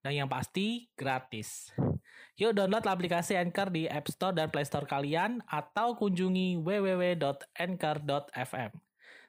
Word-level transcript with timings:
Dan 0.00 0.24
yang 0.24 0.32
pasti 0.32 0.88
gratis. 0.96 1.76
Yuk 2.40 2.56
download 2.56 2.88
aplikasi 2.88 3.36
Anchor 3.36 3.68
di 3.68 3.84
App 3.84 4.08
Store 4.08 4.32
dan 4.32 4.48
Play 4.48 4.64
Store 4.64 4.88
kalian 4.88 5.44
atau 5.44 5.92
kunjungi 5.92 6.56
www.anchor.fm. 6.56 8.72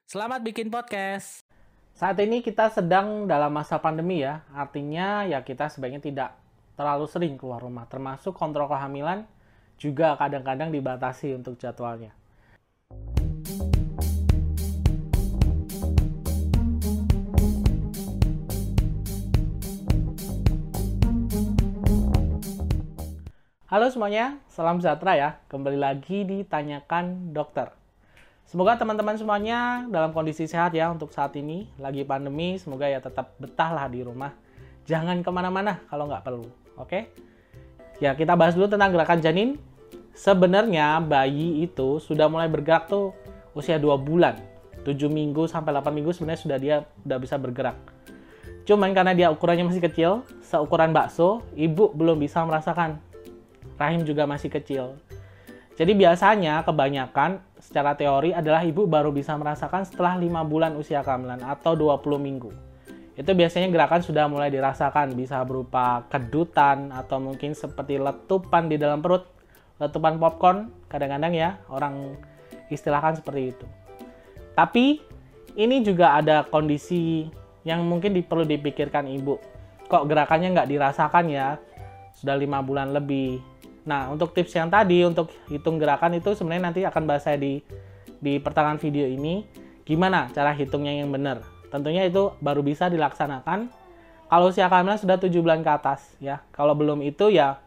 Selamat 0.08 0.40
bikin 0.40 0.72
podcast. 0.72 1.44
Saat 1.92 2.24
ini 2.24 2.40
kita 2.40 2.72
sedang 2.72 3.28
dalam 3.28 3.52
masa 3.52 3.84
pandemi 3.84 4.24
ya, 4.24 4.48
artinya 4.56 5.28
ya 5.28 5.44
kita 5.44 5.68
sebaiknya 5.68 6.00
tidak 6.00 6.40
terlalu 6.80 7.04
sering 7.04 7.36
keluar 7.36 7.60
rumah, 7.60 7.84
termasuk 7.92 8.32
kontrol 8.32 8.72
kehamilan 8.72 9.28
juga 9.76 10.16
kadang-kadang 10.16 10.72
dibatasi 10.72 11.36
untuk 11.36 11.60
jadwalnya. 11.60 12.16
Halo 23.72 23.88
semuanya, 23.88 24.36
salam 24.52 24.84
sejahtera 24.84 25.16
ya. 25.16 25.30
Kembali 25.48 25.80
lagi 25.80 26.28
ditanyakan 26.28 27.32
dokter. 27.32 27.72
Semoga 28.44 28.76
teman-teman 28.76 29.16
semuanya 29.16 29.88
dalam 29.88 30.12
kondisi 30.12 30.44
sehat 30.44 30.76
ya 30.76 30.92
untuk 30.92 31.08
saat 31.16 31.40
ini. 31.40 31.72
Lagi 31.80 32.04
pandemi, 32.04 32.60
semoga 32.60 32.92
ya 32.92 33.00
tetap 33.00 33.32
betahlah 33.40 33.88
di 33.88 34.04
rumah. 34.04 34.36
Jangan 34.84 35.24
ke 35.24 35.32
mana-mana 35.32 35.80
kalau 35.88 36.04
nggak 36.12 36.20
perlu, 36.20 36.52
oke? 36.76 37.16
Ya, 38.04 38.12
kita 38.12 38.36
bahas 38.36 38.60
dulu 38.60 38.68
tentang 38.68 38.92
gerakan 38.92 39.24
janin. 39.24 39.56
Sebenarnya 40.20 41.00
bayi 41.00 41.64
itu 41.64 42.04
sudah 42.04 42.28
mulai 42.28 42.52
bergerak 42.52 42.92
tuh 42.92 43.16
usia 43.56 43.80
2 43.80 43.88
bulan. 44.04 44.36
7 44.84 45.00
minggu 45.08 45.48
sampai 45.48 45.72
8 45.72 45.96
minggu 45.96 46.12
sebenarnya 46.12 46.44
sudah 46.44 46.58
dia 46.60 46.76
udah 47.08 47.18
bisa 47.24 47.40
bergerak. 47.40 47.80
Cuman 48.68 48.92
karena 48.92 49.16
dia 49.16 49.32
ukurannya 49.32 49.64
masih 49.64 49.80
kecil, 49.80 50.28
seukuran 50.44 50.92
bakso, 50.92 51.40
ibu 51.56 51.88
belum 51.96 52.20
bisa 52.20 52.44
merasakan 52.44 53.00
rahim 53.82 54.06
juga 54.06 54.30
masih 54.30 54.54
kecil. 54.54 55.02
Jadi 55.74 55.98
biasanya 55.98 56.62
kebanyakan 56.62 57.42
secara 57.58 57.98
teori 57.98 58.38
adalah 58.38 58.62
ibu 58.62 58.86
baru 58.86 59.10
bisa 59.10 59.34
merasakan 59.34 59.82
setelah 59.82 60.14
5 60.14 60.46
bulan 60.46 60.78
usia 60.78 61.02
kehamilan 61.02 61.42
atau 61.42 61.74
20 61.74 62.22
minggu. 62.22 62.54
Itu 63.18 63.34
biasanya 63.34 63.68
gerakan 63.74 64.06
sudah 64.06 64.30
mulai 64.30 64.54
dirasakan, 64.54 65.18
bisa 65.18 65.42
berupa 65.42 66.06
kedutan 66.08 66.94
atau 66.94 67.18
mungkin 67.18 67.58
seperti 67.58 67.98
letupan 67.98 68.70
di 68.70 68.78
dalam 68.78 69.02
perut, 69.02 69.26
letupan 69.82 70.22
popcorn, 70.22 70.70
kadang-kadang 70.86 71.34
ya 71.34 71.58
orang 71.68 72.14
istilahkan 72.70 73.18
seperti 73.18 73.52
itu. 73.52 73.66
Tapi 74.54 75.02
ini 75.60 75.84
juga 75.84 76.16
ada 76.16 76.48
kondisi 76.48 77.28
yang 77.68 77.84
mungkin 77.84 78.16
perlu 78.24 78.48
dipikirkan 78.48 79.10
ibu. 79.12 79.38
Kok 79.92 80.08
gerakannya 80.08 80.56
nggak 80.56 80.70
dirasakan 80.72 81.26
ya? 81.28 81.60
Sudah 82.16 82.40
lima 82.40 82.64
bulan 82.64 82.96
lebih, 82.96 83.44
Nah, 83.82 84.14
untuk 84.14 84.38
tips 84.38 84.54
yang 84.54 84.70
tadi 84.70 85.02
untuk 85.02 85.34
hitung 85.50 85.82
gerakan 85.82 86.14
itu 86.14 86.38
sebenarnya 86.38 86.64
nanti 86.70 86.82
akan 86.86 87.04
bahas 87.10 87.26
saya 87.26 87.42
di 87.42 87.66
di 88.22 88.38
pertengahan 88.38 88.78
video 88.78 89.10
ini 89.10 89.42
gimana 89.82 90.30
cara 90.30 90.54
hitungnya 90.54 90.94
yang 90.94 91.10
benar. 91.10 91.42
Tentunya 91.74 92.06
itu 92.06 92.38
baru 92.38 92.62
bisa 92.62 92.92
dilaksanakan 92.94 93.74
kalau 94.30 94.54
usia 94.54 94.70
kehamilan 94.70 95.02
sudah 95.02 95.18
7 95.18 95.34
bulan 95.42 95.66
ke 95.66 95.72
atas 95.74 96.14
ya. 96.22 96.46
Kalau 96.54 96.78
belum 96.78 97.02
itu 97.02 97.34
ya 97.34 97.58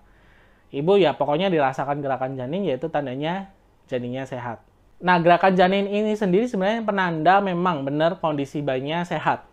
ibu 0.71 0.95
ya 0.97 1.19
pokoknya 1.19 1.51
dirasakan 1.51 1.99
gerakan 1.99 2.39
janin 2.39 2.63
yaitu 2.63 2.87
tandanya 2.87 3.51
janinnya 3.91 4.23
sehat. 4.25 4.63
Nah, 5.03 5.19
gerakan 5.19 5.59
janin 5.59 5.91
ini 5.91 6.15
sendiri 6.15 6.47
sebenarnya 6.47 6.87
penanda 6.87 7.43
memang 7.43 7.83
benar 7.83 8.23
kondisi 8.23 8.63
bayinya 8.63 9.03
sehat. 9.03 9.45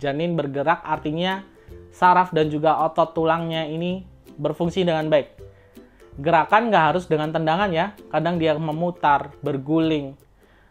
Janin 0.00 0.34
bergerak 0.34 0.82
artinya 0.82 1.44
saraf 1.92 2.32
dan 2.32 2.48
juga 2.48 2.80
otot 2.82 3.14
tulangnya 3.14 3.68
ini 3.68 4.02
berfungsi 4.34 4.82
dengan 4.82 5.06
baik 5.06 5.35
gerakan 6.16 6.72
nggak 6.72 6.84
harus 6.92 7.04
dengan 7.08 7.32
tendangan 7.32 7.70
ya. 7.72 7.92
Kadang 8.08 8.40
dia 8.40 8.56
memutar, 8.56 9.32
berguling, 9.44 10.16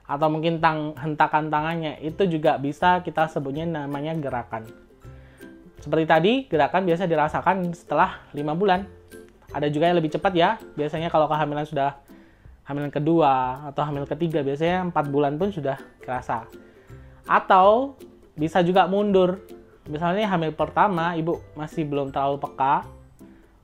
atau 0.06 0.28
mungkin 0.30 0.62
tang 0.62 0.94
hentakan 0.98 1.50
tangannya. 1.50 1.98
Itu 2.02 2.30
juga 2.30 2.62
bisa 2.62 3.02
kita 3.02 3.30
sebutnya 3.30 3.66
namanya 3.66 4.14
gerakan. 4.18 4.66
Seperti 5.82 6.06
tadi, 6.10 6.34
gerakan 6.50 6.82
biasa 6.86 7.06
dirasakan 7.06 7.70
setelah 7.78 8.26
5 8.34 8.58
bulan. 8.58 8.90
Ada 9.54 9.70
juga 9.70 9.90
yang 9.90 9.98
lebih 10.02 10.18
cepat 10.18 10.34
ya. 10.34 10.58
Biasanya 10.74 11.14
kalau 11.14 11.30
kehamilan 11.30 11.66
sudah 11.66 12.02
hamil 12.66 12.90
kedua 12.90 13.62
atau 13.70 13.86
hamil 13.86 14.10
ketiga, 14.10 14.42
biasanya 14.42 14.90
4 14.90 15.14
bulan 15.14 15.38
pun 15.38 15.54
sudah 15.54 15.78
kerasa. 16.02 16.50
Atau 17.30 17.98
bisa 18.34 18.66
juga 18.66 18.90
mundur. 18.90 19.46
Misalnya 19.86 20.26
hamil 20.26 20.58
pertama, 20.58 21.14
ibu 21.14 21.38
masih 21.54 21.86
belum 21.86 22.10
terlalu 22.10 22.42
peka, 22.42 22.90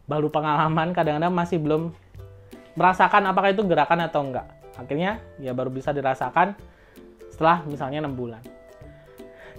baru 0.05 0.27
pengalaman 0.29 0.93
kadang-kadang 0.95 1.33
masih 1.33 1.57
belum 1.61 1.93
merasakan 2.75 3.27
apakah 3.27 3.51
itu 3.51 3.63
gerakan 3.67 4.07
atau 4.07 4.21
enggak. 4.23 4.47
Akhirnya 4.79 5.19
ya 5.37 5.51
baru 5.51 5.69
bisa 5.69 5.91
dirasakan 5.91 6.55
setelah 7.31 7.63
misalnya 7.67 8.07
6 8.07 8.15
bulan. 8.15 8.43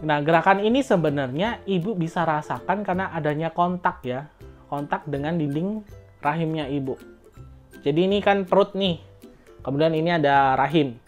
Nah, 0.02 0.18
gerakan 0.18 0.58
ini 0.66 0.82
sebenarnya 0.82 1.62
ibu 1.62 1.94
bisa 1.94 2.26
rasakan 2.26 2.82
karena 2.82 3.14
adanya 3.14 3.54
kontak 3.54 4.02
ya. 4.02 4.26
Kontak 4.66 5.06
dengan 5.06 5.38
dinding 5.38 5.84
rahimnya 6.18 6.66
ibu. 6.66 6.98
Jadi 7.84 8.10
ini 8.10 8.18
kan 8.18 8.42
perut 8.48 8.74
nih. 8.74 8.98
Kemudian 9.62 9.94
ini 9.94 10.10
ada 10.10 10.58
rahim. 10.58 10.98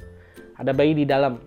Ada 0.55 0.71
bayi 0.71 0.95
di 0.95 1.03
dalam. 1.09 1.43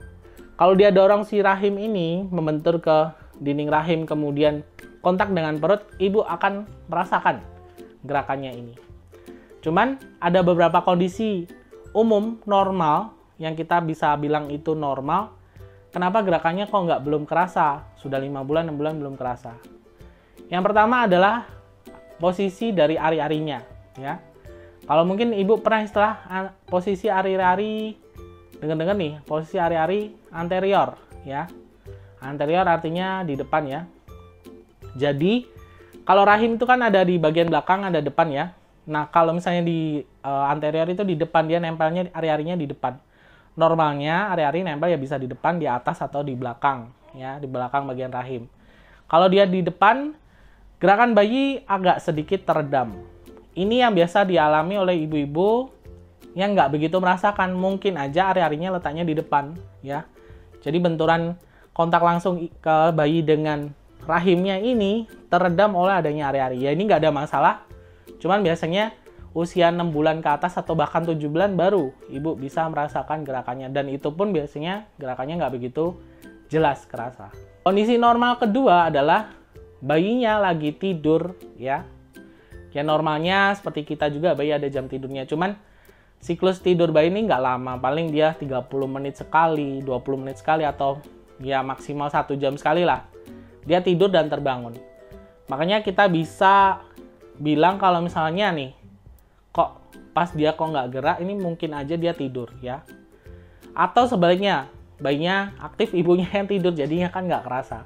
Kalau 0.57 0.73
dia 0.75 0.91
dorong 0.91 1.23
si 1.23 1.39
rahim 1.39 1.77
ini 1.79 2.25
membentur 2.27 2.81
ke 2.83 3.13
dinding 3.37 3.69
rahim 3.69 4.03
kemudian 4.09 4.65
kontak 5.05 5.29
dengan 5.29 5.61
perut, 5.61 5.85
ibu 6.01 6.25
akan 6.25 6.65
merasakan 6.89 7.56
gerakannya 8.07 8.55
ini. 8.55 8.75
Cuman 9.59 9.99
ada 10.23 10.39
beberapa 10.41 10.79
kondisi 10.81 11.43
umum 11.91 12.39
normal 12.47 13.11
yang 13.35 13.53
kita 13.53 13.83
bisa 13.83 14.15
bilang 14.15 14.47
itu 14.47 14.71
normal. 14.73 15.35
Kenapa 15.91 16.23
gerakannya 16.23 16.71
kok 16.71 16.77
nggak 16.77 17.03
belum 17.03 17.23
kerasa? 17.27 17.83
Sudah 17.99 18.17
lima 18.21 18.47
bulan, 18.47 18.69
enam 18.69 18.79
bulan 18.79 18.95
belum 18.95 19.19
kerasa. 19.19 19.59
Yang 20.47 20.63
pertama 20.71 21.03
adalah 21.03 21.43
posisi 22.21 22.71
dari 22.71 22.95
ari-arinya, 22.95 23.59
ya. 23.99 24.15
Kalau 24.87 25.03
mungkin 25.03 25.35
ibu 25.35 25.59
pernah 25.59 25.83
istilah 25.83 26.13
posisi 26.69 27.11
ari-ari, 27.11 27.97
dengar-dengar 28.61 28.95
nih, 28.95 29.13
posisi 29.27 29.59
ari-ari 29.59 30.15
anterior, 30.31 30.95
ya. 31.27 31.49
Anterior 32.23 32.63
artinya 32.63 33.21
di 33.27 33.35
depan 33.35 33.63
ya. 33.67 33.81
Jadi 34.97 35.45
kalau 36.07 36.23
rahim 36.23 36.55
itu 36.55 36.63
kan 36.63 36.79
ada 36.79 37.03
di 37.03 37.19
bagian 37.19 37.51
belakang, 37.51 37.83
ada 37.83 37.99
depan 37.99 38.31
ya. 38.31 38.55
Nah, 38.87 39.11
kalau 39.11 39.35
misalnya 39.35 39.67
di 39.67 39.99
uh, 40.23 40.47
anterior 40.47 40.87
itu 40.87 41.03
di 41.03 41.19
depan, 41.19 41.43
dia 41.43 41.59
nempelnya 41.59 42.07
ari-arinya 42.15 42.55
di 42.55 42.63
depan. 42.63 42.95
Normalnya 43.59 44.31
ari-ari 44.31 44.63
nempel 44.63 44.87
ya 44.87 44.95
bisa 44.95 45.19
di 45.19 45.27
depan, 45.27 45.59
di 45.59 45.67
atas, 45.67 45.99
atau 45.99 46.23
di 46.23 46.31
belakang. 46.31 46.87
ya 47.11 47.35
Di 47.43 47.51
belakang 47.51 47.83
bagian 47.83 48.15
rahim. 48.15 48.47
Kalau 49.11 49.27
dia 49.27 49.43
di 49.43 49.59
depan, 49.59 50.15
gerakan 50.79 51.11
bayi 51.11 51.59
agak 51.67 51.99
sedikit 51.99 52.47
teredam. 52.47 52.95
Ini 53.51 53.83
yang 53.83 53.91
biasa 53.91 54.23
dialami 54.23 54.79
oleh 54.79 54.95
ibu-ibu 55.03 55.67
yang 56.39 56.55
nggak 56.55 56.71
begitu 56.71 56.95
merasakan. 57.03 57.51
Mungkin 57.51 57.99
aja 57.99 58.31
ari-arinya 58.31 58.79
letaknya 58.79 59.03
di 59.03 59.11
depan. 59.11 59.59
ya. 59.83 60.07
Jadi 60.63 60.79
benturan 60.79 61.35
kontak 61.75 61.99
langsung 61.99 62.47
ke 62.63 62.75
bayi 62.95 63.19
dengan 63.19 63.75
rahimnya 64.07 64.57
ini 64.63 65.05
teredam 65.27 65.75
oleh 65.75 65.99
adanya 65.99 66.31
ari-ari. 66.31 66.63
Ya 66.63 66.71
ini 66.71 66.87
nggak 66.87 67.03
ada 67.03 67.11
masalah. 67.11 67.55
Cuman 68.23 68.41
biasanya 68.41 68.95
usia 69.35 69.69
6 69.69 69.91
bulan 69.91 70.23
ke 70.23 70.29
atas 70.31 70.55
atau 70.55 70.73
bahkan 70.73 71.03
7 71.03 71.19
bulan 71.27 71.53
baru 71.59 71.91
ibu 72.07 72.39
bisa 72.39 72.63
merasakan 72.71 73.27
gerakannya. 73.27 73.67
Dan 73.69 73.91
itu 73.91 74.09
pun 74.15 74.31
biasanya 74.31 74.87
gerakannya 74.95 75.43
nggak 75.43 75.53
begitu 75.53 75.99
jelas 76.47 76.87
kerasa. 76.87 77.29
Kondisi 77.67 77.99
normal 77.99 78.39
kedua 78.39 78.87
adalah 78.87 79.27
bayinya 79.83 80.39
lagi 80.39 80.71
tidur 80.71 81.35
ya. 81.59 81.83
Ya 82.71 82.83
normalnya 82.87 83.51
seperti 83.59 83.83
kita 83.83 84.07
juga 84.07 84.31
bayi 84.39 84.55
ada 84.55 84.71
jam 84.71 84.87
tidurnya. 84.87 85.27
Cuman 85.27 85.59
siklus 86.23 86.63
tidur 86.63 86.95
bayi 86.95 87.11
ini 87.11 87.27
nggak 87.27 87.43
lama. 87.43 87.75
Paling 87.75 88.07
dia 88.15 88.31
30 88.39 88.63
menit 88.87 89.19
sekali, 89.19 89.83
20 89.83 90.23
menit 90.23 90.39
sekali 90.39 90.63
atau 90.63 91.03
ya 91.43 91.59
maksimal 91.59 92.07
satu 92.07 92.33
jam 92.39 92.55
sekali 92.55 92.87
lah 92.87 93.16
dia 93.67 93.83
tidur 93.83 94.07
dan 94.07 94.31
terbangun. 94.31 94.79
Makanya 95.51 95.83
kita 95.83 96.07
bisa 96.07 96.79
bilang 97.35 97.75
kalau 97.75 97.99
misalnya 97.99 98.49
nih 98.55 98.71
kok 99.51 99.83
pas 100.15 100.31
dia 100.31 100.55
kok 100.55 100.71
nggak 100.71 100.87
gerak 100.95 101.17
ini 101.19 101.35
mungkin 101.35 101.75
aja 101.75 101.99
dia 101.99 102.15
tidur 102.15 102.47
ya. 102.63 102.87
Atau 103.75 104.07
sebaliknya 104.07 104.71
bayinya 105.03 105.51
aktif 105.59 105.91
ibunya 105.91 106.25
yang 106.37 106.47
tidur 106.47 106.71
jadinya 106.71 107.11
kan 107.11 107.27
nggak 107.27 107.43
kerasa. 107.43 107.83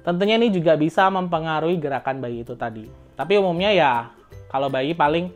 Tentunya 0.00 0.40
ini 0.40 0.48
juga 0.48 0.78
bisa 0.78 1.10
mempengaruhi 1.12 1.76
gerakan 1.76 2.22
bayi 2.22 2.46
itu 2.46 2.56
tadi. 2.56 2.88
Tapi 3.18 3.36
umumnya 3.36 3.74
ya 3.74 3.92
kalau 4.48 4.72
bayi 4.72 4.96
paling 4.96 5.28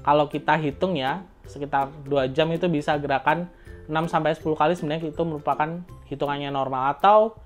kalau 0.00 0.30
kita 0.30 0.54
hitung 0.56 0.94
ya 0.96 1.20
sekitar 1.46 1.90
2 2.06 2.30
jam 2.34 2.48
itu 2.54 2.66
bisa 2.66 2.94
gerakan 2.96 3.50
6 3.86 4.10
sampai 4.10 4.34
10 4.34 4.42
kali 4.56 4.72
sebenarnya 4.74 5.10
itu 5.10 5.22
merupakan 5.26 5.82
hitungannya 6.08 6.48
normal. 6.48 6.96
Atau 6.96 7.36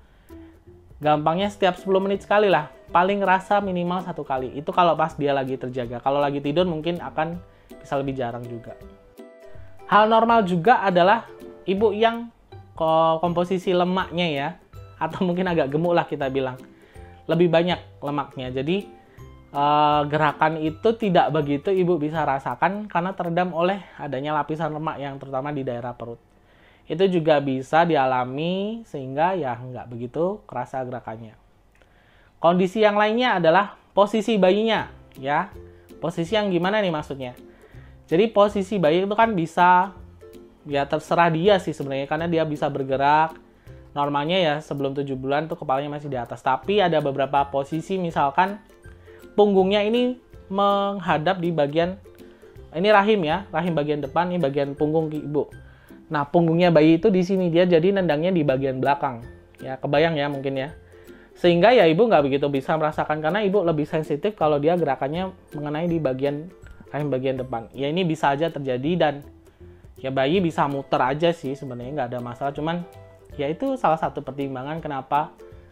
gampangnya 1.01 1.49
setiap 1.49 1.75
10 1.81 1.89
menit 1.99 2.23
sekali 2.23 2.47
lah. 2.47 2.69
Paling 2.93 3.25
rasa 3.25 3.59
minimal 3.59 4.05
satu 4.05 4.21
kali. 4.21 4.53
Itu 4.53 4.69
kalau 4.69 4.93
pas 4.93 5.17
dia 5.17 5.33
lagi 5.33 5.57
terjaga. 5.57 5.97
Kalau 5.99 6.21
lagi 6.21 6.39
tidur 6.39 6.69
mungkin 6.69 7.01
akan 7.01 7.41
bisa 7.81 7.97
lebih 7.97 8.13
jarang 8.15 8.45
juga. 8.45 8.77
Hal 9.89 10.07
normal 10.07 10.45
juga 10.47 10.85
adalah 10.85 11.27
ibu 11.67 11.91
yang 11.91 12.29
komposisi 13.19 13.73
lemaknya 13.73 14.27
ya. 14.29 14.49
Atau 15.01 15.25
mungkin 15.25 15.49
agak 15.49 15.73
gemuk 15.73 15.97
lah 15.97 16.05
kita 16.05 16.29
bilang. 16.29 16.61
Lebih 17.25 17.49
banyak 17.49 18.05
lemaknya. 18.05 18.53
Jadi 18.53 18.85
uh, 19.55 20.05
gerakan 20.05 20.61
itu 20.61 20.93
tidak 20.95 21.33
begitu 21.33 21.73
ibu 21.73 21.97
bisa 21.97 22.21
rasakan 22.21 22.85
karena 22.85 23.17
terendam 23.17 23.51
oleh 23.57 23.81
adanya 23.97 24.37
lapisan 24.37 24.69
lemak 24.69 25.01
yang 25.01 25.17
terutama 25.17 25.49
di 25.49 25.65
daerah 25.65 25.95
perut 25.95 26.30
itu 26.91 27.07
juga 27.07 27.39
bisa 27.39 27.87
dialami 27.87 28.83
sehingga 28.83 29.31
ya 29.39 29.55
nggak 29.55 29.87
begitu 29.87 30.43
kerasa 30.43 30.83
gerakannya 30.83 31.39
Kondisi 32.41 32.81
yang 32.81 32.97
lainnya 32.97 33.37
adalah 33.37 33.77
posisi 33.93 34.33
bayinya, 34.41 34.89
ya. 35.13 35.53
Posisi 36.01 36.33
yang 36.33 36.49
gimana 36.49 36.81
nih 36.81 36.89
maksudnya? 36.89 37.37
Jadi 38.09 38.33
posisi 38.33 38.81
bayi 38.81 39.05
itu 39.05 39.13
kan 39.13 39.37
bisa 39.37 39.93
ya 40.65 40.89
terserah 40.89 41.29
dia 41.29 41.61
sih 41.61 41.69
sebenarnya 41.69 42.09
karena 42.09 42.25
dia 42.25 42.41
bisa 42.41 42.65
bergerak. 42.65 43.37
Normalnya 43.93 44.41
ya 44.41 44.55
sebelum 44.57 44.97
7 44.97 45.13
bulan 45.13 45.45
tuh 45.45 45.61
kepalanya 45.61 45.93
masih 45.93 46.09
di 46.09 46.17
atas. 46.17 46.41
Tapi 46.41 46.81
ada 46.81 46.97
beberapa 46.97 47.45
posisi 47.45 48.01
misalkan 48.01 48.57
punggungnya 49.37 49.85
ini 49.85 50.17
menghadap 50.49 51.37
di 51.37 51.53
bagian 51.53 52.01
ini 52.73 52.89
rahim 52.89 53.21
ya, 53.21 53.45
rahim 53.53 53.77
bagian 53.77 54.01
depan 54.01 54.33
ini 54.33 54.41
bagian 54.41 54.73
punggung 54.73 55.13
ibu. 55.13 55.45
Nah, 56.11 56.27
punggungnya 56.27 56.69
bayi 56.75 56.99
itu 56.99 57.07
di 57.07 57.23
sini 57.23 57.47
dia 57.47 57.63
jadi 57.63 57.95
nendangnya 57.95 58.35
di 58.35 58.43
bagian 58.43 58.83
belakang. 58.83 59.23
Ya, 59.63 59.79
kebayang 59.79 60.19
ya 60.19 60.27
mungkin 60.27 60.59
ya. 60.59 60.75
Sehingga 61.41 61.71
ya 61.71 61.87
ibu 61.87 62.05
nggak 62.05 62.27
begitu 62.27 62.51
bisa 62.51 62.75
merasakan 62.75 63.23
karena 63.23 63.41
ibu 63.41 63.63
lebih 63.63 63.87
sensitif 63.87 64.35
kalau 64.35 64.59
dia 64.59 64.75
gerakannya 64.75 65.31
mengenai 65.55 65.87
di 65.87 65.97
bagian 65.97 66.51
rahim 66.91 67.07
bagian 67.07 67.39
depan. 67.39 67.71
Ya 67.71 67.87
ini 67.87 68.03
bisa 68.03 68.35
aja 68.35 68.51
terjadi 68.51 68.91
dan 68.99 69.13
ya 69.97 70.11
bayi 70.11 70.43
bisa 70.43 70.67
muter 70.67 70.99
aja 70.99 71.31
sih 71.31 71.55
sebenarnya 71.55 71.91
nggak 71.97 72.09
ada 72.13 72.19
masalah. 72.19 72.51
Cuman 72.51 72.83
ya 73.39 73.47
itu 73.47 73.79
salah 73.79 73.97
satu 73.97 74.19
pertimbangan 74.21 74.83
kenapa 74.83 75.31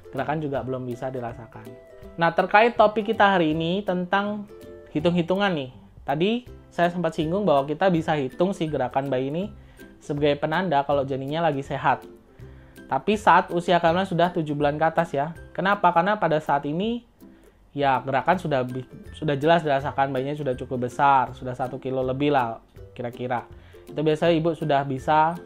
gerakan 0.09 0.39
juga 0.39 0.63
belum 0.63 0.87
bisa 0.87 1.11
dirasakan. 1.11 1.67
Nah 2.15 2.31
terkait 2.31 2.79
topik 2.79 3.11
kita 3.11 3.37
hari 3.37 3.51
ini 3.53 3.83
tentang 3.83 4.47
hitung-hitungan 4.95 5.51
nih. 5.53 5.71
Tadi 6.07 6.31
saya 6.71 6.89
sempat 6.89 7.13
singgung 7.13 7.45
bahwa 7.45 7.67
kita 7.67 7.91
bisa 7.91 8.15
hitung 8.15 8.55
si 8.55 8.65
gerakan 8.65 9.11
bayi 9.11 9.29
ini 9.29 9.53
sebagai 9.99 10.39
penanda 10.39 10.81
kalau 10.87 11.03
janinnya 11.03 11.43
lagi 11.43 11.63
sehat. 11.63 12.03
Tapi 12.89 13.13
saat 13.19 13.53
usia 13.53 13.77
kalian 13.77 14.09
sudah 14.09 14.33
7 14.33 14.41
bulan 14.57 14.73
ke 14.79 14.85
atas 14.89 15.13
ya. 15.13 15.37
Kenapa? 15.53 15.93
Karena 15.93 16.17
pada 16.17 16.41
saat 16.41 16.65
ini 16.65 17.05
ya 17.69 18.01
gerakan 18.01 18.41
sudah 18.41 18.65
sudah 19.13 19.37
jelas 19.37 19.61
dirasakan 19.61 20.09
bayinya 20.09 20.33
sudah 20.33 20.57
cukup 20.57 20.89
besar, 20.89 21.29
sudah 21.37 21.53
satu 21.53 21.77
kilo 21.77 22.01
lebih 22.01 22.33
lah 22.33 22.57
kira-kira. 22.97 23.45
Itu 23.85 24.01
biasanya 24.01 24.33
ibu 24.33 24.57
sudah 24.57 24.81
bisa 24.89 25.37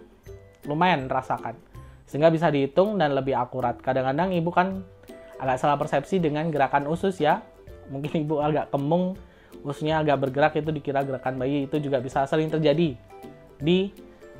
lumayan 0.64 1.12
rasakan. 1.12 1.60
Sehingga 2.08 2.32
bisa 2.32 2.48
dihitung 2.48 2.96
dan 2.96 3.12
lebih 3.12 3.36
akurat. 3.36 3.76
Kadang-kadang 3.80 4.32
ibu 4.32 4.48
kan 4.54 4.88
agak 5.36 5.60
salah 5.60 5.76
persepsi 5.76 6.24
dengan 6.24 6.48
gerakan 6.48 6.88
usus 6.88 7.20
ya. 7.20 7.44
Mungkin 7.92 8.24
ibu 8.24 8.40
agak 8.40 8.72
kemung, 8.72 9.20
ususnya 9.68 10.00
agak 10.00 10.24
bergerak 10.24 10.56
itu 10.56 10.72
dikira 10.72 11.04
gerakan 11.04 11.36
bayi. 11.36 11.68
Itu 11.68 11.84
juga 11.84 12.00
bisa 12.00 12.24
sering 12.24 12.48
terjadi 12.48 12.96
di 13.60 13.92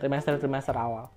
trimester-trimester 0.04 0.76
awal. 0.76 1.08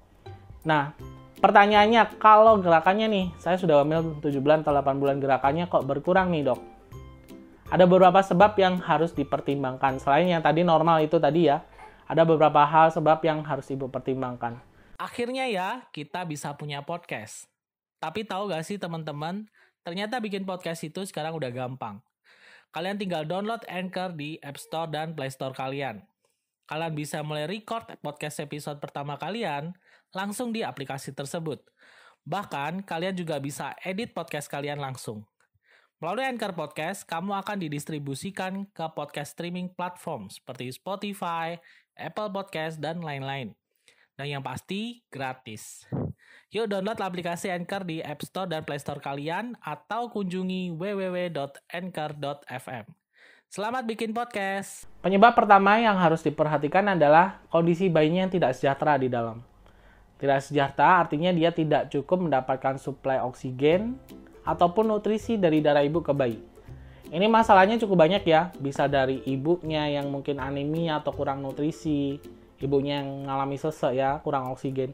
Nah, 0.63 0.95
Pertanyaannya, 1.37 2.17
kalau 2.17 2.57
gerakannya 2.65 3.13
nih, 3.13 3.27
saya 3.37 3.61
sudah 3.61 3.85
hamil 3.85 4.17
7 4.25 4.41
bulan 4.41 4.65
atau 4.65 4.73
8 4.73 4.97
bulan 4.97 5.21
gerakannya 5.21 5.69
kok 5.69 5.85
berkurang 5.85 6.33
nih 6.33 6.49
dok? 6.49 6.61
Ada 7.69 7.85
beberapa 7.85 8.25
sebab 8.25 8.57
yang 8.57 8.81
harus 8.81 9.13
dipertimbangkan. 9.13 10.01
Selain 10.01 10.25
yang 10.25 10.41
tadi 10.41 10.65
normal 10.65 11.05
itu 11.05 11.21
tadi 11.21 11.53
ya, 11.53 11.61
ada 12.09 12.25
beberapa 12.25 12.65
hal 12.65 12.89
sebab 12.89 13.21
yang 13.21 13.45
harus 13.45 13.69
ibu 13.69 13.85
pertimbangkan. 13.93 14.57
Akhirnya 14.97 15.45
ya, 15.45 15.85
kita 15.93 16.25
bisa 16.25 16.57
punya 16.57 16.81
podcast. 16.81 17.45
Tapi 18.01 18.25
tahu 18.25 18.49
gak 18.49 18.65
sih 18.65 18.81
teman-teman, 18.81 19.45
ternyata 19.85 20.17
bikin 20.25 20.49
podcast 20.49 20.89
itu 20.89 21.05
sekarang 21.05 21.37
udah 21.37 21.53
gampang. 21.53 22.01
Kalian 22.73 22.97
tinggal 22.97 23.29
download 23.29 23.61
Anchor 23.69 24.17
di 24.17 24.41
App 24.41 24.57
Store 24.57 24.89
dan 24.89 25.13
Play 25.13 25.29
Store 25.29 25.53
kalian. 25.53 26.01
Kalian 26.67 26.99
bisa 26.99 27.23
mulai 27.23 27.47
record 27.47 27.87
podcast 28.03 28.43
episode 28.43 28.83
pertama 28.83 29.15
kalian, 29.15 29.71
langsung 30.11 30.51
di 30.51 30.67
aplikasi 30.67 31.15
tersebut. 31.15 31.63
Bahkan, 32.27 32.83
kalian 32.83 33.15
juga 33.15 33.39
bisa 33.39 33.79
edit 33.87 34.11
podcast 34.11 34.51
kalian 34.51 34.83
langsung. 34.83 35.23
Melalui 36.03 36.27
Anchor 36.27 36.53
Podcast, 36.53 37.07
kamu 37.07 37.39
akan 37.39 37.57
didistribusikan 37.63 38.67
ke 38.75 38.85
podcast 38.93 39.39
streaming 39.39 39.71
platform 39.73 40.27
seperti 40.29 40.75
Spotify, 40.75 41.57
Apple 41.95 42.35
Podcast, 42.35 42.83
dan 42.83 42.99
lain-lain. 42.99 43.55
Dan 44.19 44.27
yang 44.27 44.43
pasti, 44.43 45.07
gratis. 45.07 45.87
Yuk 46.51 46.67
download 46.67 46.99
aplikasi 46.99 47.49
Anchor 47.55 47.87
di 47.87 48.03
App 48.03 48.27
Store 48.27 48.51
dan 48.51 48.67
Play 48.67 48.83
Store 48.83 48.99
kalian 48.99 49.55
atau 49.63 50.11
kunjungi 50.11 50.75
www.anchor.fm. 50.75 51.47
Selamat 53.57 53.89
bikin 53.89 54.13
podcast. 54.13 54.85
Penyebab 55.01 55.33
pertama 55.33 55.81
yang 55.81 55.97
harus 55.97 56.21
diperhatikan 56.21 56.93
adalah 56.93 57.41
kondisi 57.49 57.89
bayinya 57.89 58.29
yang 58.29 58.33
tidak 58.37 58.53
sejahtera 58.53 59.01
di 59.01 59.09
dalam. 59.09 59.41
Tidak 60.21 60.45
sejahtera 60.45 61.01
artinya 61.01 61.33
dia 61.33 61.49
tidak 61.49 61.89
cukup 61.89 62.29
mendapatkan 62.29 62.77
suplai 62.77 63.17
oksigen 63.25 63.97
ataupun 64.45 64.93
nutrisi 64.93 65.41
dari 65.41 65.65
darah 65.65 65.81
ibu 65.81 66.05
ke 66.05 66.13
bayi. 66.13 66.37
Ini 67.09 67.25
masalahnya 67.33 67.81
cukup 67.81 68.05
banyak 68.05 68.29
ya, 68.29 68.53
bisa 68.61 68.93
dari 68.93 69.25
ibunya 69.25 69.89
yang 69.89 70.13
mungkin 70.13 70.37
anemia 70.37 71.01
atau 71.01 71.17
kurang 71.17 71.41
nutrisi, 71.41 72.21
ibunya 72.61 73.01
yang 73.01 73.25
mengalami 73.25 73.57
sesek 73.57 73.97
ya, 73.97 74.21
kurang 74.21 74.53
oksigen, 74.53 74.93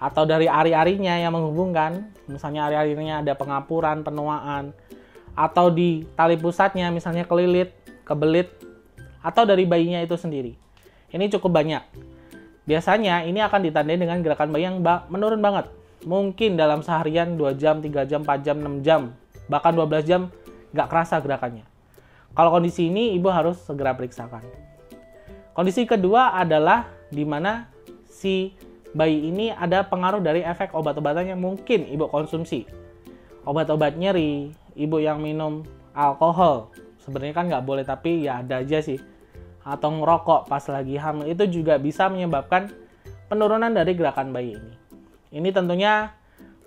atau 0.00 0.24
dari 0.24 0.48
ari-arinya 0.48 1.12
yang 1.12 1.36
menghubungkan, 1.36 2.08
misalnya 2.24 2.72
ari-arinya 2.72 3.20
ada 3.20 3.36
pengapuran, 3.36 4.00
penuaan, 4.00 4.72
atau 5.36 5.68
di 5.68 6.08
tali 6.16 6.40
pusatnya 6.40 6.88
misalnya 6.88 7.28
kelilit, 7.28 7.76
kebelit, 8.08 8.48
atau 9.20 9.44
dari 9.44 9.68
bayinya 9.68 10.00
itu 10.00 10.16
sendiri. 10.16 10.56
Ini 11.12 11.28
cukup 11.36 11.60
banyak. 11.60 11.84
Biasanya 12.64 13.28
ini 13.28 13.40
akan 13.44 13.60
ditandai 13.68 13.96
dengan 13.96 14.20
gerakan 14.24 14.48
bayi 14.52 14.68
yang 14.68 14.80
menurun 15.12 15.40
banget. 15.40 15.68
Mungkin 16.04 16.56
dalam 16.56 16.80
seharian 16.80 17.36
2 17.36 17.56
jam, 17.60 17.80
3 17.84 18.08
jam, 18.08 18.24
4 18.24 18.44
jam, 18.44 18.56
6 18.60 18.84
jam, 18.86 19.00
bahkan 19.48 19.72
12 19.76 20.04
jam 20.04 20.20
nggak 20.72 20.88
kerasa 20.88 21.20
gerakannya. 21.20 21.64
Kalau 22.36 22.54
kondisi 22.54 22.86
ini 22.86 23.16
ibu 23.16 23.32
harus 23.32 23.58
segera 23.64 23.96
periksakan. 23.96 24.44
Kondisi 25.56 25.82
kedua 25.88 26.38
adalah 26.38 26.86
di 27.10 27.26
mana 27.26 27.66
si 28.06 28.54
bayi 28.94 29.26
ini 29.32 29.50
ada 29.50 29.82
pengaruh 29.82 30.22
dari 30.22 30.44
efek 30.46 30.70
obat-obatan 30.70 31.34
yang 31.34 31.40
mungkin 31.40 31.88
ibu 31.88 32.06
konsumsi. 32.06 32.68
Obat-obat 33.42 33.96
nyeri, 33.96 34.52
ibu 34.76 34.96
yang 35.02 35.18
minum 35.18 35.64
alkohol, 35.96 36.70
sebenarnya 37.08 37.34
kan 37.34 37.48
nggak 37.48 37.64
boleh 37.64 37.88
tapi 37.88 38.28
ya 38.28 38.44
ada 38.44 38.60
aja 38.60 38.84
sih 38.84 39.00
atau 39.64 39.88
ngerokok 39.96 40.44
pas 40.44 40.64
lagi 40.68 41.00
hamil 41.00 41.32
itu 41.32 41.60
juga 41.60 41.80
bisa 41.80 42.12
menyebabkan 42.12 42.68
penurunan 43.32 43.68
dari 43.72 43.92
gerakan 43.96 44.32
bayi 44.32 44.56
ini. 44.56 44.72
Ini 45.28 45.48
tentunya 45.52 46.12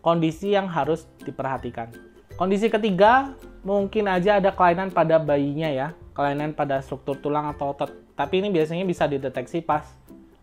kondisi 0.05 0.53
yang 0.53 0.69
harus 0.69 1.09
diperhatikan. 1.25 1.89
Kondisi 2.37 2.69
ketiga, 2.69 3.33
mungkin 3.65 4.05
aja 4.05 4.37
ada 4.37 4.53
kelainan 4.53 4.93
pada 4.93 5.17
bayinya 5.17 5.69
ya, 5.69 5.87
kelainan 6.13 6.53
pada 6.53 6.81
struktur 6.81 7.17
tulang 7.17 7.49
atau 7.49 7.73
otot. 7.73 7.89
Tapi 8.13 8.45
ini 8.45 8.53
biasanya 8.53 8.85
bisa 8.85 9.09
dideteksi 9.09 9.65
pas 9.65 9.85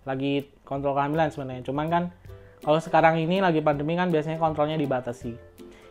lagi 0.02 0.50
kontrol 0.66 0.98
kehamilan 0.98 1.30
sebenarnya. 1.30 1.62
Cuman 1.62 1.86
kan 1.86 2.02
kalau 2.62 2.82
sekarang 2.82 3.22
ini 3.22 3.38
lagi 3.38 3.62
pandemi 3.62 3.94
kan 3.94 4.10
biasanya 4.10 4.42
kontrolnya 4.42 4.74
dibatasi. 4.74 5.38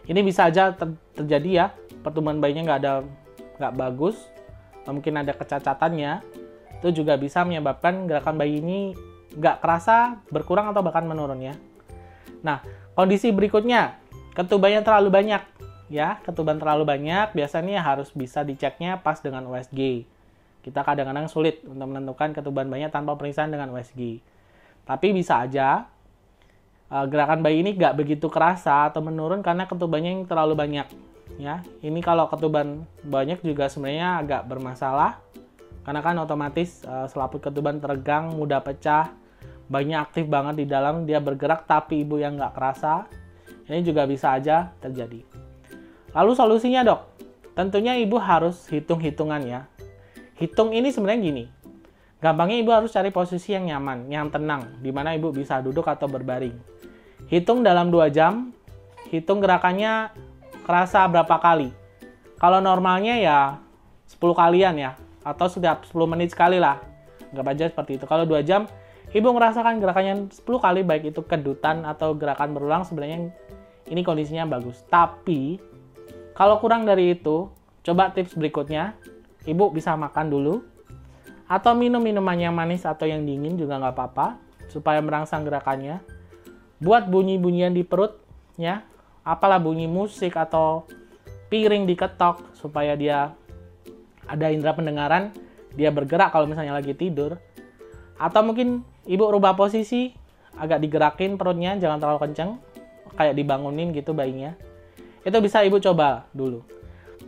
Ini 0.07 0.19
bisa 0.23 0.51
aja 0.51 0.75
ter 0.75 0.95
terjadi 1.15 1.49
ya, 1.51 1.65
pertumbuhan 2.03 2.43
bayinya 2.43 2.75
nggak 2.75 2.79
ada 2.83 2.93
nggak 3.57 3.73
bagus, 3.75 4.17
mungkin 4.87 5.19
ada 5.19 5.33
kecacatannya, 5.33 6.21
itu 6.79 7.03
juga 7.03 7.17
bisa 7.17 7.41
menyebabkan 7.43 8.05
gerakan 8.05 8.37
bayi 8.37 8.61
ini 8.61 8.93
nggak 9.33 9.59
kerasa 9.59 10.21
berkurang 10.31 10.71
atau 10.71 10.81
bahkan 10.85 11.03
menurun 11.03 11.41
ya. 11.41 11.55
Nah, 12.45 12.61
kondisi 12.93 13.33
berikutnya, 13.33 13.97
ketubannya 14.37 14.85
terlalu 14.85 15.09
banyak 15.09 15.43
ya, 15.91 16.21
ketuban 16.23 16.61
terlalu 16.61 16.85
banyak 16.85 17.33
biasanya 17.33 17.81
harus 17.83 18.13
bisa 18.13 18.45
diceknya 18.45 19.01
pas 19.01 19.19
dengan 19.19 19.43
USG. 19.47 20.05
kita 20.67 20.83
kadang-kadang 20.83 21.31
sulit 21.31 21.63
untuk 21.63 21.87
menentukan 21.87 22.35
ketuban 22.35 22.67
bayinya 22.67 22.91
tanpa 22.91 23.15
pemeriksaan 23.15 23.47
dengan 23.55 23.71
USG. 23.71 24.19
Tapi 24.83 25.15
bisa 25.15 25.39
aja 25.47 25.87
uh, 26.91 27.07
gerakan 27.07 27.39
bayi 27.39 27.63
ini 27.63 27.71
nggak 27.71 27.95
begitu 27.95 28.27
kerasa 28.27 28.91
atau 28.91 28.99
menurun 28.99 29.39
karena 29.39 29.63
ketubannya 29.63 30.11
yang 30.11 30.23
terlalu 30.27 30.59
banyak. 30.59 30.87
Ya, 31.35 31.59
ini 31.83 31.99
kalau 31.99 32.31
ketuban 32.31 32.87
banyak 33.03 33.43
juga 33.43 33.67
sebenarnya 33.67 34.23
agak 34.23 34.47
bermasalah 34.47 35.19
karena 35.83 36.01
kan 36.03 36.15
otomatis 36.23 36.83
uh, 36.87 37.07
selaput 37.11 37.43
ketuban 37.43 37.83
teregang, 37.83 38.31
mudah 38.35 38.63
pecah, 38.63 39.11
bayinya 39.67 40.03
aktif 40.03 40.27
banget 40.27 40.63
di 40.63 40.65
dalam, 40.67 41.03
dia 41.03 41.19
bergerak 41.19 41.67
tapi 41.67 42.07
ibu 42.07 42.19
yang 42.19 42.35
nggak 42.35 42.55
kerasa. 42.55 43.07
Ini 43.67 43.83
juga 43.83 44.07
bisa 44.07 44.35
aja 44.35 44.71
terjadi. 44.79 45.23
Lalu 46.15 46.31
solusinya 46.35 46.87
dok, 46.87 47.01
tentunya 47.55 47.99
ibu 47.99 48.15
harus 48.19 48.67
hitung-hitungan 48.71 49.43
ya 49.43 49.61
Hitung 50.37 50.69
ini 50.69 50.93
sebenarnya 50.93 51.21
gini. 51.21 51.43
Gampangnya 52.21 52.61
ibu 52.61 52.69
harus 52.69 52.93
cari 52.93 53.09
posisi 53.09 53.57
yang 53.57 53.73
nyaman, 53.73 54.05
yang 54.09 54.29
tenang, 54.29 54.77
di 54.85 54.93
mana 54.93 55.17
ibu 55.17 55.33
bisa 55.33 55.65
duduk 55.65 55.89
atau 55.89 56.05
berbaring. 56.05 56.53
Hitung 57.25 57.65
dalam 57.65 57.89
2 57.89 58.13
jam, 58.13 58.53
hitung 59.09 59.41
gerakannya 59.41 60.13
kerasa 60.67 61.07
berapa 61.07 61.39
kali. 61.39 61.71
Kalau 62.35 62.59
normalnya 62.59 63.15
ya 63.15 63.39
10 64.11 64.19
kalian 64.35 64.75
ya, 64.75 64.91
atau 65.23 65.47
setiap 65.47 65.87
10 65.87 66.11
menit 66.11 66.35
sekali 66.35 66.59
lah. 66.59 66.83
Nggak 67.31 67.47
aja 67.55 67.65
seperti 67.71 67.95
itu. 67.95 68.05
Kalau 68.05 68.27
2 68.27 68.43
jam, 68.43 68.67
ibu 69.15 69.31
merasakan 69.31 69.79
gerakannya 69.79 70.27
10 70.27 70.43
kali, 70.43 70.83
baik 70.83 71.15
itu 71.15 71.23
kedutan 71.23 71.87
atau 71.87 72.11
gerakan 72.19 72.51
berulang, 72.51 72.83
sebenarnya 72.83 73.31
ini 73.87 74.03
kondisinya 74.03 74.43
bagus. 74.43 74.83
Tapi, 74.91 75.55
kalau 76.35 76.59
kurang 76.59 76.83
dari 76.83 77.15
itu, 77.15 77.47
coba 77.87 78.11
tips 78.11 78.35
berikutnya, 78.35 78.99
ibu 79.47 79.71
bisa 79.71 79.95
makan 79.95 80.27
dulu 80.27 80.55
atau 81.47 81.71
minum 81.71 82.03
minuman 82.03 82.35
yang 82.35 82.51
manis 82.51 82.83
atau 82.83 83.07
yang 83.07 83.23
dingin 83.23 83.55
juga 83.55 83.79
nggak 83.79 83.95
apa-apa 83.95 84.35
supaya 84.67 84.99
merangsang 84.99 85.47
gerakannya 85.47 86.03
buat 86.83 87.07
bunyi-bunyian 87.07 87.71
di 87.71 87.87
perut 87.87 88.19
ya 88.59 88.83
apalah 89.27 89.59
bunyi 89.59 89.91
musik 89.91 90.39
atau 90.39 90.87
piring 91.51 91.83
diketok 91.83 92.55
supaya 92.55 92.95
dia 92.95 93.35
ada 94.23 94.47
indera 94.47 94.71
pendengaran 94.71 95.35
dia 95.75 95.91
bergerak 95.91 96.31
kalau 96.31 96.47
misalnya 96.47 96.71
lagi 96.71 96.95
tidur 96.95 97.35
atau 98.15 98.41
mungkin 98.41 98.87
ibu 99.03 99.27
rubah 99.27 99.59
posisi 99.59 100.15
agak 100.55 100.79
digerakin 100.79 101.35
perutnya 101.35 101.75
jangan 101.75 101.99
terlalu 101.99 102.19
kenceng 102.23 102.55
kayak 103.19 103.35
dibangunin 103.35 103.91
gitu 103.91 104.15
bayinya 104.15 104.55
itu 105.27 105.37
bisa 105.43 105.61
ibu 105.67 105.75
coba 105.77 106.25
dulu 106.31 106.63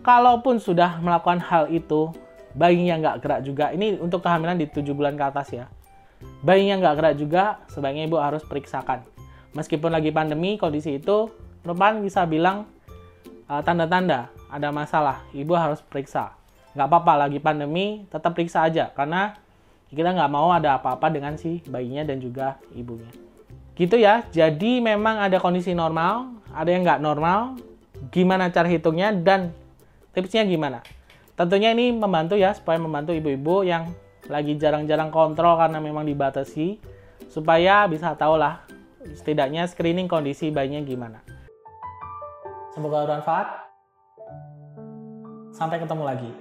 kalaupun 0.01 0.59
sudah 0.59 0.99
melakukan 1.03 1.39
hal 1.43 1.67
itu, 1.71 2.11
bayinya 2.55 2.99
nggak 2.99 3.15
gerak 3.23 3.39
juga, 3.43 3.65
ini 3.75 3.99
untuk 3.99 4.23
kehamilan 4.23 4.57
di 4.59 4.67
7 4.67 4.95
bulan 4.95 5.15
ke 5.15 5.23
atas 5.23 5.47
ya. 5.51 5.65
Bayinya 6.43 6.79
nggak 6.79 6.95
gerak 6.99 7.13
juga, 7.19 7.43
sebaiknya 7.71 8.07
ibu 8.07 8.17
harus 8.19 8.43
periksakan. 8.43 9.03
Meskipun 9.55 9.91
lagi 9.91 10.11
pandemi, 10.13 10.59
kondisi 10.59 10.99
itu 10.99 11.31
perempuan 11.61 12.01
bisa 12.03 12.23
bilang 12.29 12.67
tanda 13.45 13.85
tanda-tanda 13.85 14.19
ada 14.49 14.69
masalah, 14.73 15.25
ibu 15.33 15.53
harus 15.53 15.81
periksa. 15.81 16.33
Nggak 16.73 16.87
apa-apa, 16.89 17.13
lagi 17.27 17.37
pandemi, 17.41 18.05
tetap 18.09 18.33
periksa 18.37 18.65
aja. 18.65 18.89
Karena 18.93 19.37
kita 19.89 20.13
nggak 20.13 20.31
mau 20.31 20.53
ada 20.53 20.77
apa-apa 20.77 21.09
dengan 21.09 21.37
si 21.37 21.61
bayinya 21.65 22.05
dan 22.05 22.21
juga 22.21 22.61
ibunya. 22.77 23.09
Gitu 23.73 23.95
ya, 23.97 24.27
jadi 24.29 24.83
memang 24.83 25.23
ada 25.23 25.39
kondisi 25.41 25.73
normal, 25.73 26.35
ada 26.53 26.69
yang 26.69 26.85
nggak 26.85 27.01
normal, 27.01 27.57
gimana 28.13 28.51
cara 28.53 28.67
hitungnya, 28.69 29.13
dan 29.15 29.55
Tipsnya 30.09 30.41
gimana? 30.43 30.81
Tentunya 31.37 31.71
ini 31.71 31.93
membantu 31.93 32.35
ya 32.35 32.51
supaya 32.51 32.81
membantu 32.81 33.13
ibu-ibu 33.13 33.61
yang 33.63 33.93
lagi 34.27 34.57
jarang-jarang 34.57 35.13
kontrol 35.13 35.55
karena 35.55 35.77
memang 35.79 36.03
dibatasi 36.03 36.81
supaya 37.29 37.85
bisa 37.85 38.11
tahu 38.17 38.35
lah 38.35 38.65
setidaknya 39.15 39.69
screening 39.69 40.09
kondisi 40.09 40.49
bayinya 40.49 40.81
gimana. 40.83 41.21
Semoga 42.79 43.03
bermanfaat. 43.03 43.47
Sampai 45.51 45.83
ketemu 45.83 46.03
lagi. 46.07 46.31